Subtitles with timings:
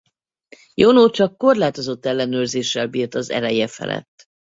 [0.75, 4.25] Jono csak korlátozott ellenőrzéssel bírt az ereje felett.